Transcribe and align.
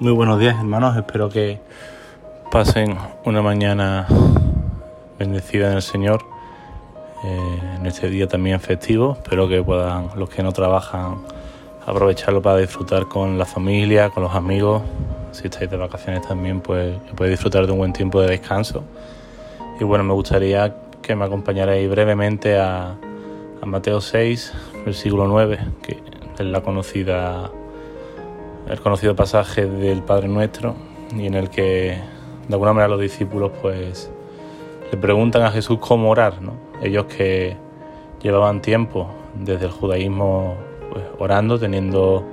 Muy 0.00 0.10
buenos 0.10 0.40
días 0.40 0.58
hermanos, 0.58 0.96
espero 0.96 1.28
que 1.28 1.60
pasen 2.50 2.96
una 3.24 3.42
mañana 3.42 4.08
bendecida 5.20 5.70
en 5.70 5.76
el 5.76 5.82
Señor, 5.82 6.24
eh, 7.22 7.60
en 7.76 7.86
este 7.86 8.08
día 8.08 8.26
también 8.26 8.58
festivo, 8.58 9.12
espero 9.12 9.46
que 9.46 9.62
puedan 9.62 10.08
los 10.16 10.28
que 10.28 10.42
no 10.42 10.50
trabajan 10.50 11.18
aprovecharlo 11.86 12.42
para 12.42 12.56
disfrutar 12.58 13.06
con 13.06 13.38
la 13.38 13.44
familia, 13.44 14.10
con 14.10 14.24
los 14.24 14.34
amigos, 14.34 14.82
si 15.30 15.46
estáis 15.46 15.70
de 15.70 15.76
vacaciones 15.76 16.26
también 16.26 16.60
pues 16.60 16.96
podéis 17.14 17.38
disfrutar 17.38 17.64
de 17.64 17.70
un 17.70 17.78
buen 17.78 17.92
tiempo 17.92 18.20
de 18.20 18.30
descanso. 18.30 18.82
Y 19.78 19.84
bueno, 19.84 20.02
me 20.02 20.12
gustaría 20.12 20.74
que 21.02 21.14
me 21.14 21.24
acompañarais 21.24 21.88
brevemente 21.88 22.58
a, 22.58 22.96
a 23.62 23.66
Mateo 23.66 24.00
6, 24.00 24.52
versículo 24.84 25.28
9, 25.28 25.60
que 25.82 26.02
es 26.36 26.44
la 26.44 26.62
conocida 26.62 27.52
el 28.68 28.80
conocido 28.80 29.14
pasaje 29.14 29.66
del 29.66 30.02
Padre 30.02 30.28
Nuestro 30.28 30.74
y 31.14 31.26
en 31.26 31.34
el 31.34 31.50
que 31.50 31.98
de 32.48 32.54
alguna 32.54 32.72
manera 32.72 32.88
los 32.88 33.00
discípulos 33.00 33.52
pues 33.60 34.10
le 34.90 34.98
preguntan 34.98 35.42
a 35.42 35.50
Jesús 35.50 35.78
cómo 35.80 36.10
orar, 36.10 36.40
¿no? 36.40 36.52
Ellos 36.82 37.04
que 37.06 37.56
llevaban 38.22 38.62
tiempo 38.62 39.08
desde 39.34 39.66
el 39.66 39.70
judaísmo 39.70 40.56
pues, 40.90 41.04
orando, 41.18 41.58
teniendo 41.58 42.24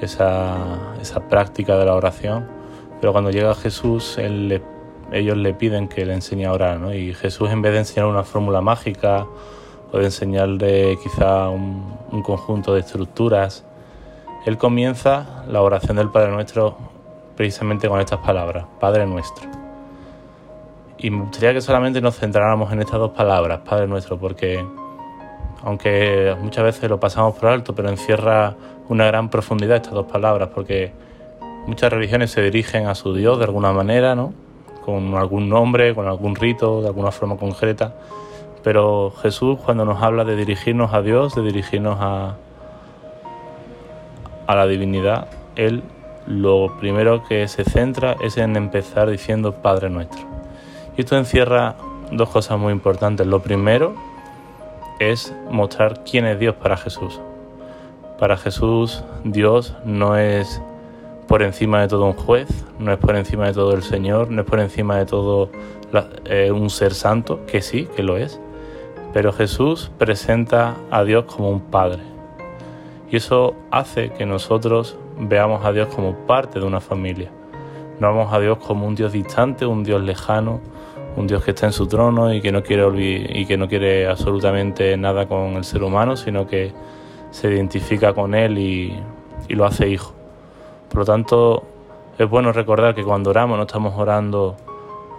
esa, 0.00 0.94
esa, 1.00 1.28
práctica 1.28 1.76
de 1.76 1.84
la 1.84 1.94
oración, 1.94 2.46
pero 3.00 3.12
cuando 3.12 3.30
llega 3.30 3.54
Jesús 3.54 4.16
ellos 4.18 5.36
le 5.36 5.54
piden 5.54 5.88
que 5.88 6.06
le 6.06 6.14
enseñe 6.14 6.46
a 6.46 6.52
orar, 6.52 6.80
¿no? 6.80 6.94
Y 6.94 7.12
Jesús 7.12 7.50
en 7.50 7.60
vez 7.60 7.72
de 7.72 7.78
enseñar 7.80 8.06
una 8.06 8.22
fórmula 8.22 8.62
mágica 8.62 9.26
o 9.92 9.98
de 9.98 10.04
enseñarle 10.06 10.98
quizá 11.02 11.48
un 11.50 12.22
conjunto 12.22 12.74
de 12.74 12.80
estructuras, 12.80 13.64
él 14.46 14.56
comienza 14.56 15.44
la 15.48 15.60
oración 15.60 15.96
del 15.96 16.10
Padre 16.10 16.30
Nuestro 16.32 16.76
precisamente 17.36 17.88
con 17.88 18.00
estas 18.00 18.20
palabras, 18.20 18.66
Padre 18.78 19.06
Nuestro. 19.06 19.48
Y 20.98 21.10
me 21.10 21.22
gustaría 21.22 21.54
que 21.54 21.60
solamente 21.60 22.00
nos 22.00 22.18
centráramos 22.18 22.72
en 22.72 22.80
estas 22.80 22.98
dos 22.98 23.12
palabras, 23.12 23.60
Padre 23.60 23.86
Nuestro, 23.86 24.18
porque 24.18 24.64
aunque 25.62 26.34
muchas 26.40 26.64
veces 26.64 26.88
lo 26.88 26.98
pasamos 27.00 27.36
por 27.36 27.48
alto, 27.50 27.74
pero 27.74 27.88
encierra 27.88 28.54
una 28.88 29.06
gran 29.06 29.28
profundidad 29.28 29.76
estas 29.76 29.92
dos 29.92 30.06
palabras, 30.06 30.50
porque 30.54 30.92
muchas 31.66 31.92
religiones 31.92 32.30
se 32.30 32.42
dirigen 32.42 32.86
a 32.86 32.94
su 32.94 33.14
Dios 33.14 33.38
de 33.38 33.44
alguna 33.44 33.72
manera, 33.72 34.14
¿no? 34.14 34.32
Con 34.84 35.14
algún 35.14 35.48
nombre, 35.48 35.94
con 35.94 36.06
algún 36.08 36.34
rito, 36.34 36.80
de 36.80 36.88
alguna 36.88 37.10
forma 37.10 37.36
concreta. 37.36 37.94
Pero 38.62 39.12
Jesús 39.22 39.58
cuando 39.64 39.84
nos 39.84 40.02
habla 40.02 40.24
de 40.24 40.36
dirigirnos 40.36 40.92
a 40.92 41.02
Dios, 41.02 41.34
de 41.34 41.42
dirigirnos 41.42 41.98
a, 42.00 42.36
a 44.50 44.56
la 44.56 44.66
divinidad, 44.66 45.28
él 45.56 45.82
lo 46.26 46.76
primero 46.78 47.22
que 47.24 47.46
se 47.48 47.64
centra 47.64 48.16
es 48.20 48.36
en 48.36 48.56
empezar 48.56 49.08
diciendo 49.08 49.52
Padre 49.52 49.90
nuestro. 49.90 50.20
Y 50.96 51.02
esto 51.02 51.16
encierra 51.16 51.76
dos 52.10 52.28
cosas 52.30 52.58
muy 52.58 52.72
importantes. 52.72 53.26
Lo 53.26 53.40
primero 53.40 53.94
es 54.98 55.34
mostrar 55.50 56.02
quién 56.04 56.26
es 56.26 56.38
Dios 56.38 56.54
para 56.56 56.76
Jesús. 56.76 57.20
Para 58.18 58.36
Jesús 58.36 59.04
Dios 59.24 59.74
no 59.84 60.16
es 60.16 60.60
por 61.28 61.42
encima 61.42 61.80
de 61.80 61.88
todo 61.88 62.06
un 62.06 62.14
juez, 62.14 62.48
no 62.80 62.92
es 62.92 62.98
por 62.98 63.14
encima 63.14 63.46
de 63.46 63.52
todo 63.52 63.72
el 63.72 63.84
Señor, 63.84 64.30
no 64.30 64.42
es 64.42 64.48
por 64.48 64.58
encima 64.58 64.98
de 64.98 65.06
todo 65.06 65.50
eh, 66.24 66.50
un 66.50 66.70
ser 66.70 66.92
santo, 66.92 67.46
que 67.46 67.62
sí, 67.62 67.88
que 67.94 68.02
lo 68.02 68.16
es, 68.16 68.40
pero 69.12 69.32
Jesús 69.32 69.92
presenta 69.96 70.74
a 70.90 71.04
Dios 71.04 71.26
como 71.26 71.50
un 71.50 71.60
Padre. 71.60 72.09
Y 73.10 73.16
eso 73.16 73.54
hace 73.70 74.10
que 74.10 74.24
nosotros 74.24 74.96
veamos 75.18 75.64
a 75.64 75.72
Dios 75.72 75.88
como 75.94 76.14
parte 76.26 76.60
de 76.60 76.66
una 76.66 76.80
familia. 76.80 77.30
No 77.98 78.08
vemos 78.08 78.32
a 78.32 78.38
Dios 78.38 78.58
como 78.58 78.86
un 78.86 78.94
Dios 78.94 79.12
distante, 79.12 79.66
un 79.66 79.82
Dios 79.82 80.02
lejano, 80.02 80.60
un 81.16 81.26
Dios 81.26 81.44
que 81.44 81.50
está 81.50 81.66
en 81.66 81.72
su 81.72 81.86
trono 81.86 82.32
y 82.32 82.40
que 82.40 82.52
no 82.52 82.62
quiere 82.62 82.86
y 83.38 83.44
que 83.46 83.56
no 83.56 83.68
quiere 83.68 84.06
absolutamente 84.06 84.96
nada 84.96 85.26
con 85.26 85.54
el 85.56 85.64
ser 85.64 85.82
humano, 85.82 86.16
sino 86.16 86.46
que 86.46 86.72
se 87.30 87.52
identifica 87.52 88.14
con 88.14 88.34
él 88.34 88.58
y, 88.58 88.96
y 89.48 89.54
lo 89.54 89.64
hace 89.64 89.88
hijo. 89.88 90.14
Por 90.88 91.00
lo 91.00 91.04
tanto, 91.04 91.64
es 92.16 92.30
bueno 92.30 92.52
recordar 92.52 92.94
que 92.94 93.02
cuando 93.02 93.30
oramos 93.30 93.56
no 93.56 93.64
estamos 93.64 93.94
orando 93.98 94.56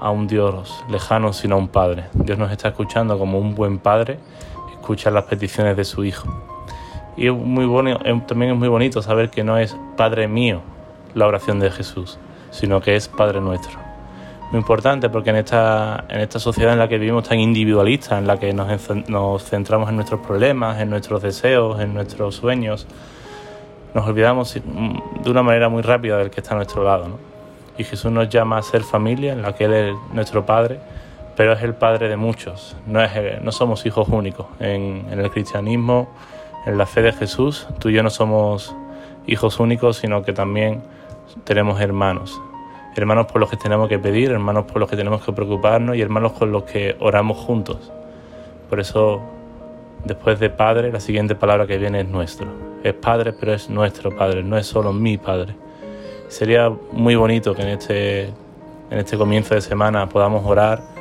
a 0.00 0.10
un 0.10 0.26
Dios 0.26 0.84
lejano, 0.88 1.32
sino 1.32 1.56
a 1.56 1.58
un 1.58 1.68
Padre. 1.68 2.04
Dios 2.14 2.38
nos 2.38 2.50
está 2.50 2.68
escuchando 2.68 3.18
como 3.18 3.38
un 3.38 3.54
buen 3.54 3.78
Padre, 3.78 4.18
escucha 4.72 5.10
las 5.10 5.24
peticiones 5.24 5.76
de 5.76 5.84
su 5.84 6.04
Hijo. 6.04 6.53
Y 7.16 7.28
es 7.28 7.32
muy 7.32 7.66
bueno, 7.66 7.98
también 8.26 8.52
es 8.52 8.58
muy 8.58 8.68
bonito 8.68 9.00
saber 9.02 9.30
que 9.30 9.44
no 9.44 9.58
es 9.58 9.76
Padre 9.96 10.28
mío 10.28 10.62
la 11.14 11.26
oración 11.26 11.60
de 11.60 11.70
Jesús, 11.70 12.18
sino 12.50 12.80
que 12.80 12.96
es 12.96 13.08
Padre 13.08 13.40
nuestro. 13.40 13.78
Muy 14.50 14.60
importante 14.60 15.08
porque 15.08 15.30
en 15.30 15.36
esta, 15.36 16.04
en 16.08 16.20
esta 16.20 16.38
sociedad 16.38 16.72
en 16.72 16.78
la 16.78 16.88
que 16.88 16.98
vivimos 16.98 17.28
tan 17.28 17.38
individualista, 17.38 18.18
en 18.18 18.26
la 18.26 18.38
que 18.38 18.52
nos, 18.52 18.68
nos 19.08 19.44
centramos 19.44 19.88
en 19.88 19.96
nuestros 19.96 20.20
problemas, 20.20 20.80
en 20.80 20.90
nuestros 20.90 21.22
deseos, 21.22 21.80
en 21.80 21.94
nuestros 21.94 22.36
sueños, 22.36 22.86
nos 23.94 24.06
olvidamos 24.06 24.54
de 24.54 25.30
una 25.30 25.42
manera 25.42 25.68
muy 25.68 25.82
rápida 25.82 26.18
del 26.18 26.30
que 26.30 26.40
está 26.40 26.54
a 26.54 26.56
nuestro 26.56 26.84
lado. 26.84 27.08
¿no? 27.08 27.18
Y 27.78 27.84
Jesús 27.84 28.10
nos 28.10 28.28
llama 28.28 28.58
a 28.58 28.62
ser 28.62 28.82
familia, 28.82 29.32
en 29.32 29.42
la 29.42 29.54
que 29.54 29.64
Él 29.64 29.72
es 29.72 29.94
nuestro 30.12 30.44
Padre, 30.44 30.78
pero 31.36 31.52
es 31.52 31.62
el 31.62 31.74
Padre 31.74 32.08
de 32.08 32.16
muchos, 32.16 32.76
no, 32.86 33.02
es, 33.02 33.42
no 33.42 33.50
somos 33.50 33.86
hijos 33.86 34.08
únicos. 34.08 34.46
En, 34.60 35.06
en 35.10 35.20
el 35.20 35.30
cristianismo 35.30 36.08
en 36.66 36.78
la 36.78 36.86
fe 36.86 37.02
de 37.02 37.12
Jesús, 37.12 37.66
tú 37.78 37.90
y 37.90 37.94
yo 37.94 38.02
no 38.02 38.10
somos 38.10 38.74
hijos 39.26 39.60
únicos, 39.60 39.98
sino 39.98 40.22
que 40.22 40.32
también 40.32 40.82
tenemos 41.44 41.80
hermanos. 41.80 42.40
Hermanos 42.96 43.26
por 43.26 43.40
los 43.40 43.50
que 43.50 43.56
tenemos 43.56 43.88
que 43.88 43.98
pedir, 43.98 44.30
hermanos 44.30 44.64
por 44.64 44.78
los 44.78 44.88
que 44.88 44.96
tenemos 44.96 45.24
que 45.24 45.32
preocuparnos 45.32 45.96
y 45.96 46.00
hermanos 46.00 46.32
con 46.32 46.52
los 46.52 46.64
que 46.64 46.96
oramos 47.00 47.38
juntos. 47.38 47.92
Por 48.70 48.80
eso, 48.80 49.20
después 50.04 50.38
de 50.38 50.50
Padre, 50.50 50.92
la 50.92 51.00
siguiente 51.00 51.34
palabra 51.34 51.66
que 51.66 51.76
viene 51.76 52.00
es 52.00 52.08
nuestro. 52.08 52.46
Es 52.82 52.94
Padre, 52.94 53.32
pero 53.32 53.52
es 53.52 53.68
nuestro 53.68 54.14
Padre, 54.16 54.42
no 54.42 54.56
es 54.56 54.66
solo 54.66 54.92
mi 54.92 55.18
Padre. 55.18 55.54
Sería 56.28 56.70
muy 56.92 57.16
bonito 57.16 57.54
que 57.54 57.62
en 57.62 57.68
este, 57.68 58.24
en 58.24 58.98
este 58.98 59.18
comienzo 59.18 59.54
de 59.54 59.60
semana 59.60 60.08
podamos 60.08 60.44
orar 60.46 60.93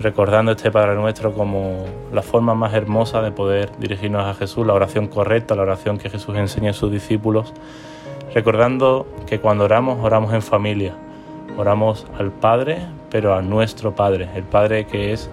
recordando 0.00 0.52
este 0.52 0.70
Padre 0.70 0.94
Nuestro 0.94 1.32
como 1.32 1.84
la 2.12 2.22
forma 2.22 2.54
más 2.54 2.74
hermosa 2.74 3.22
de 3.22 3.32
poder 3.32 3.70
dirigirnos 3.78 4.24
a 4.24 4.34
Jesús, 4.34 4.66
la 4.66 4.74
oración 4.74 5.06
correcta, 5.08 5.54
la 5.54 5.62
oración 5.62 5.98
que 5.98 6.10
Jesús 6.10 6.36
enseña 6.36 6.70
a 6.70 6.74
sus 6.74 6.90
discípulos, 6.90 7.52
recordando 8.34 9.06
que 9.26 9.40
cuando 9.40 9.64
oramos, 9.64 9.98
oramos 10.04 10.32
en 10.34 10.42
familia, 10.42 10.94
oramos 11.56 12.06
al 12.18 12.30
Padre, 12.30 12.78
pero 13.10 13.34
a 13.34 13.42
nuestro 13.42 13.94
Padre, 13.94 14.28
el 14.34 14.44
Padre 14.44 14.86
que 14.86 15.12
es 15.12 15.30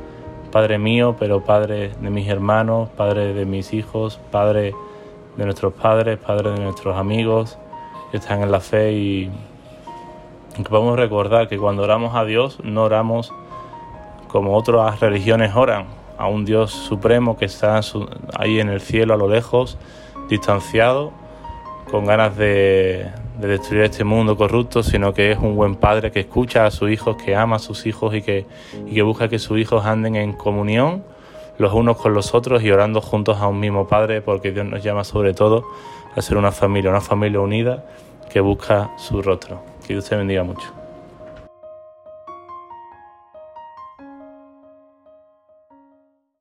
Padre 0.52 0.78
mío, 0.78 1.16
pero 1.18 1.44
Padre 1.44 1.91
de 2.00 2.09
mis 2.09 2.28
hermanos, 2.28 2.90
Padre 2.96 3.34
de 3.34 3.46
mis 3.46 3.73
hijos, 3.73 4.19
Padre 4.31 4.73
de 5.35 5.46
nuestros 5.46 5.73
padres, 5.73 6.19
Padre 6.19 6.52
de 6.52 6.59
nuestros 6.59 6.96
amigos 6.96 7.57
que 8.12 8.18
están 8.18 8.41
en 8.44 8.52
la 8.52 8.59
fe. 8.59 8.94
Y 8.94 9.31
que 10.56 10.63
podemos 10.69 10.97
recordar 10.97 11.47
que 11.47 11.57
cuando 11.57 11.84
oramos 11.84 12.16
a 12.16 12.25
Dios 12.25 12.59
no 12.63 12.84
oramos 12.84 13.34
como 14.33 14.57
otras 14.57 14.99
religiones 14.99 15.55
oran, 15.55 15.85
a 16.17 16.25
un 16.25 16.44
Dios 16.44 16.71
supremo 16.71 17.38
que 17.38 17.45
está 17.45 17.79
ahí 18.35 18.59
en 18.59 18.67
el 18.67 18.81
cielo 18.81 19.13
a 19.13 19.17
lo 19.17 19.29
lejos, 19.29 19.77
distanciado, 20.27 21.11
con 21.91 22.05
ganas 22.05 22.35
de, 22.35 23.11
destruir 23.38 23.83
este 23.83 24.03
mundo 24.03 24.35
corrupto, 24.35 24.81
sino 24.81 25.13
que 25.13 25.31
es 25.31 25.38
un 25.38 25.55
buen 25.55 25.75
padre 25.75 26.11
que 26.11 26.22
escucha 26.22 26.66
a 26.66 26.72
sus 26.72 26.89
hijos, 26.89 27.16
que 27.16 27.35
ama 27.35 27.57
a 27.57 27.59
sus 27.59 27.85
hijos 27.85 28.16
y 28.16 28.23
que, 28.23 28.47
y 28.88 28.95
que 28.95 29.03
busca 29.03 29.29
que 29.29 29.38
sus 29.38 29.59
hijos 29.59 29.85
anden 29.85 30.16
en 30.16 30.33
comunión 30.33 31.03
los 31.59 31.72
unos 31.72 31.97
con 31.97 32.16
los 32.16 32.33
otros 32.33 32.63
y 32.63 32.72
orando 32.72 33.01
juntos 33.01 33.38
a 33.38 33.47
un 33.47 33.59
mismo 33.59 33.88
Padre, 33.88 34.22
porque 34.22 34.51
Dios 34.51 34.66
nos 34.66 34.84
llama 34.84 35.03
sobre 35.03 35.35
todo 35.35 35.63
a 36.16 36.22
ser 36.23 36.37
una 36.37 36.52
familia, 36.52 36.90
una 36.90 37.02
familia 37.02 37.40
unida 37.40 37.85
que 38.31 38.40
busca 38.40 38.90
su 38.97 39.22
rostro. 39.22 39.61
Que 39.85 39.93
Dios 39.93 40.09
te 40.09 40.16
bendiga 40.16 40.43
mucho. 40.43 40.83